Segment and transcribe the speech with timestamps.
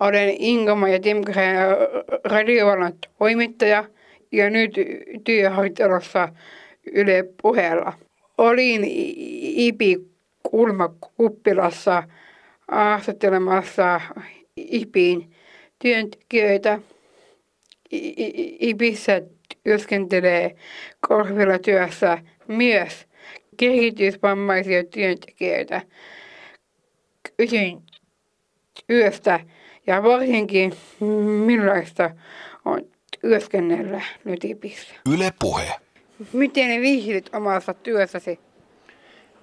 [0.00, 1.56] Olen Ingoma ja Timkreen
[2.24, 3.84] radiovallan toimittaja
[4.32, 4.70] ja nyt
[5.24, 6.28] työharjoittelussa
[6.92, 7.92] Yle puheella.
[8.38, 9.96] Olin IPI
[10.42, 12.02] Kulmakuppilassa
[12.70, 14.00] haastattelemassa
[14.56, 15.30] IPin
[15.78, 16.78] työntekijöitä.
[18.60, 19.22] IPissä
[19.64, 20.56] työskentelee
[21.08, 22.18] korvilla työssä
[22.48, 23.06] myös
[23.56, 25.82] kehitysvammaisia työntekijöitä.
[27.36, 27.82] Kysyin
[28.86, 29.40] työstä
[29.88, 30.72] ja varsinkin
[31.44, 32.10] millaista
[32.64, 32.80] on
[33.20, 34.94] työskennellä nyt IPissä.
[35.14, 35.72] Yle Puhe.
[36.32, 38.40] Miten viihdyt omassa työssäsi?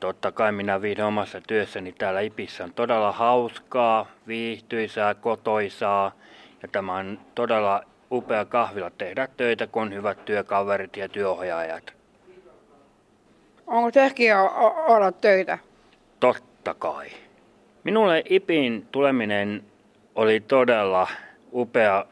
[0.00, 2.64] Totta kai minä viihdyn omassa työssäni täällä IPissä.
[2.64, 6.12] On todella hauskaa, viihtyisää, kotoisaa
[6.62, 11.92] ja tämä on todella upea kahvila tehdä töitä, kun on hyvät työkaverit ja työohjaajat.
[13.66, 14.50] Onko tärkeää
[14.88, 15.58] olla töitä?
[16.20, 17.06] Totta kai.
[17.84, 19.62] Minulle IPin tuleminen
[20.16, 21.08] oli todella
[21.52, 22.04] upea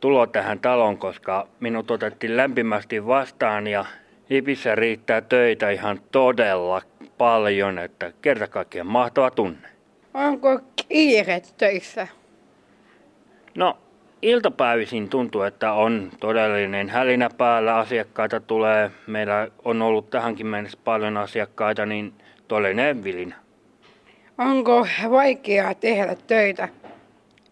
[0.00, 3.84] tulo tähän taloon, koska minut otettiin lämpimästi vastaan ja
[4.30, 6.82] IPissä riittää töitä ihan todella
[7.18, 9.68] paljon, että kerta kaikkiaan mahtava tunne.
[10.14, 12.08] Onko kiire töissä?
[13.54, 13.78] No,
[14.22, 17.76] iltapäivisin tuntuu, että on todellinen hälinä päällä.
[17.76, 18.90] Asiakkaita tulee.
[19.06, 22.12] Meillä on ollut tähänkin mennessä paljon asiakkaita, niin
[22.48, 23.36] todellinen vilinä.
[24.38, 26.68] Onko vaikeaa tehdä töitä?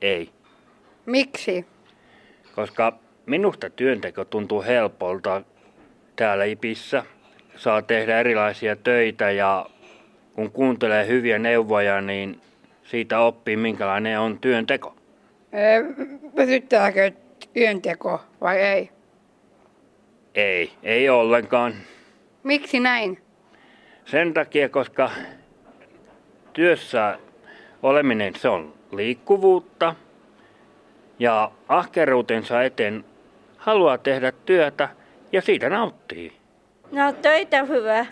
[0.03, 0.31] Ei.
[1.07, 1.67] Miksi?
[2.55, 5.43] Koska minusta työnteko tuntuu helpolta
[6.17, 7.05] täällä IPissä.
[7.57, 9.67] Saa tehdä erilaisia töitä ja
[10.35, 12.41] kun kuuntelee hyviä neuvoja, niin
[12.85, 14.97] siitä oppii minkälainen on työnteko.
[16.37, 17.11] Väsyttääkö
[17.53, 18.91] työnteko vai ei?
[20.35, 21.75] Ei, ei ollenkaan.
[22.43, 23.19] Miksi näin?
[24.05, 25.11] Sen takia, koska
[26.53, 27.19] työssä
[27.83, 29.95] oleminen se on liikkuvuutta
[31.19, 33.05] ja ahkeruutensa eteen
[33.57, 34.89] haluaa tehdä työtä
[35.33, 36.33] ja siitä nauttii.
[36.93, 38.07] No töitä hyvä.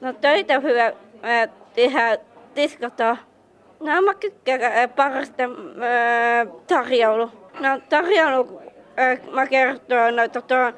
[0.00, 0.92] No töitä hyvä
[1.74, 2.18] tehdä,
[2.54, 3.16] tiskata.
[3.80, 5.42] No mä tykkään parasta
[6.66, 7.30] tarjoulu.
[7.60, 8.62] No tarjoulu,
[9.32, 10.72] mä kertoin, no tota,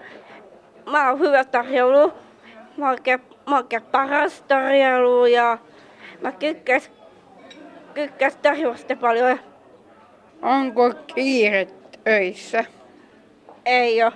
[0.90, 2.12] mä oon hyvä tarjoulu.
[2.76, 2.98] Mä oon,
[3.46, 5.58] mä oon paras tarjoulu ja
[6.20, 6.90] mä tykkäs,
[7.98, 9.38] tykkäs tarjoulusta paljon.
[10.42, 11.66] Onko kiire
[12.04, 12.64] töissä?
[13.64, 14.12] Ei oo.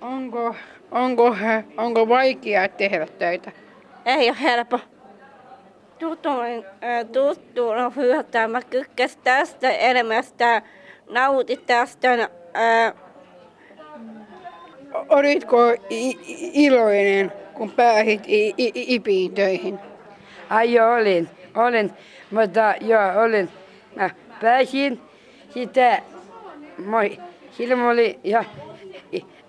[0.00, 0.54] Onko,
[0.90, 1.36] onko,
[1.76, 3.52] onko vaikeaa tehdä töitä?
[4.04, 4.80] Ei ole helppo.
[5.98, 8.48] Tuttu, äh, tuttu on hyvä.
[8.48, 10.62] Mä tykkäs tästä elämästä.
[11.10, 12.12] Nauti tästä.
[12.56, 12.94] Äh,
[15.08, 15.58] Olitko
[16.52, 18.22] iloinen, kun pääsit
[18.74, 19.91] IPiin töihin?
[20.52, 21.92] Ai joo, olin, olin,
[22.30, 23.48] mutta joo, olin.
[23.96, 25.00] Mä pääsin
[25.54, 26.02] sitten,
[26.86, 27.18] moi,
[27.50, 28.44] silloin mä olin ja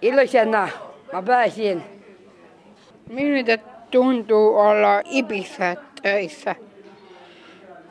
[0.02, 0.70] iloisena
[1.14, 1.84] mä pääsin.
[3.10, 3.58] Miltä
[3.92, 6.56] tuntuu olla IPissä töissä?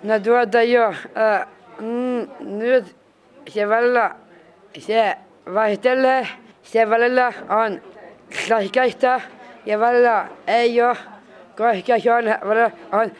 [0.03, 1.47] No tuota joo, äh,
[1.81, 2.29] mm,
[2.59, 2.97] nyt
[3.49, 4.15] se välillä
[4.79, 5.17] se
[5.55, 6.29] vaihtelee.
[6.63, 7.83] Se välillä on
[8.51, 9.21] raskaista
[9.67, 10.97] ja välillä ei ole,
[12.03, 12.25] se on,
[13.01, 13.11] on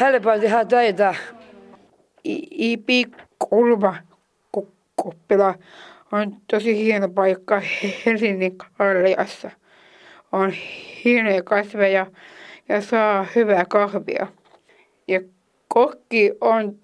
[0.00, 1.14] helppo tehdä töitä.
[2.50, 3.04] IPI
[3.38, 3.96] Kulma
[4.96, 5.54] Kuppila
[6.12, 7.62] on tosi hieno paikka
[8.06, 9.50] Helsingin Karliassa.
[10.32, 10.52] On
[11.04, 12.06] hienoja kasveja
[12.68, 14.26] ja saa hyvää kahvia.
[15.08, 15.20] Ja
[15.68, 16.78] kokki on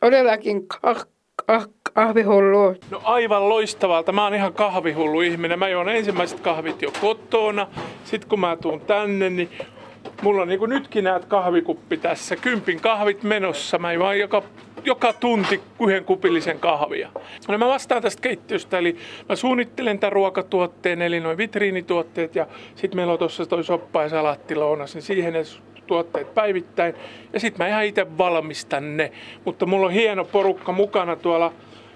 [0.00, 1.06] todellakin kah-
[1.42, 2.74] kah- kahvihullu.
[2.90, 4.12] No aivan loistavalta.
[4.12, 5.58] Mä oon ihan kahvihullu ihminen.
[5.58, 7.68] Mä juon ensimmäiset kahvit jo kotona.
[8.04, 9.50] Sitten kun mä tuun tänne, niin
[10.22, 12.36] mulla on niin kuin nytkin näet kahvikuppi tässä.
[12.36, 13.78] Kympin kahvit menossa.
[13.78, 14.42] Mä juon joka,
[14.84, 17.08] joka tunti yhden kupillisen kahvia.
[17.48, 18.96] No mä vastaan tästä keittiöstä, eli
[19.28, 22.34] mä suunnittelen tämän ruokatuotteen, eli noin vitriinituotteet.
[22.34, 25.34] Ja sitten meillä on tuossa toi soppa ja salattilounas, niin siihen
[25.86, 26.94] tuotteet päivittäin.
[27.32, 29.12] Ja sitten mä ihan itse valmistan ne.
[29.44, 31.52] Mutta mulla on hieno porukka mukana tuolla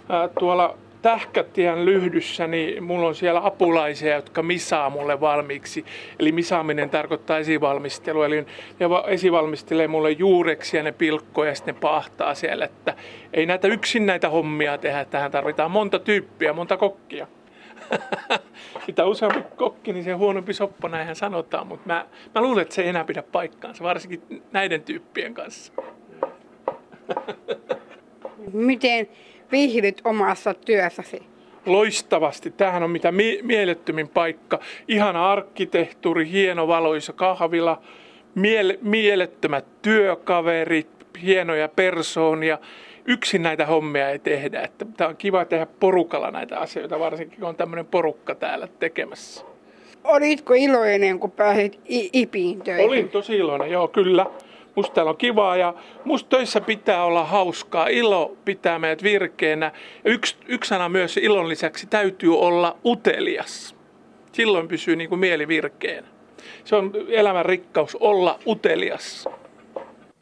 [0.08, 5.85] ää, tuolla Tähkätien lyhdyssä, niin mulla on siellä apulaisia, jotka misaa mulle valmiiksi.
[6.19, 8.23] Eli misaaminen tarkoittaa esivalmistelu.
[8.23, 12.64] Eli ne esivalmistelee mulle juureksi ja ne pilkkoja ja sitten ne pahtaa siellä.
[12.64, 12.94] Että
[13.32, 15.05] ei näitä yksin näitä hommia tehdä.
[15.05, 17.26] Tähän tarvitaan monta tyyppiä, monta kokkia.
[18.87, 21.67] Mitä useampi kokki, niin se huonompi soppa, näinhän sanotaan.
[21.67, 25.73] Mutta mä, mä luulen, että se ei enää pidä paikkaansa, varsinkin näiden tyyppien kanssa.
[28.52, 29.08] Miten
[29.52, 31.23] viihdyt omassa työssäsi?
[31.67, 32.50] Loistavasti.
[32.50, 34.58] Tämähän on mitä mie- mielettömin paikka.
[34.88, 37.82] Ihana arkkitehtuuri, hieno valoisa kahvila,
[38.35, 40.88] miele- mielettömät työkaverit,
[41.23, 42.58] hienoja persoonia.
[43.06, 44.62] Yksin näitä hommia ei tehdä.
[44.62, 49.44] Että tämä on kiva tehdä porukalla näitä asioita, varsinkin kun on tämmöinen porukka täällä tekemässä.
[50.05, 52.87] Olitko iloinen, kun pääsit I- IPiin töihin?
[52.87, 54.26] Olin tosi iloinen, joo kyllä.
[54.80, 55.74] Musta täällä on kivaa ja
[56.04, 57.86] musta töissä pitää olla hauskaa.
[57.86, 59.72] Ilo pitää meidät virkeänä.
[60.04, 63.76] Yksi, yksi sana myös ilon lisäksi täytyy olla utelias.
[64.32, 66.08] Silloin pysyy niin kuin mieli virkeänä.
[66.64, 69.28] Se on elämän rikkaus olla utelias.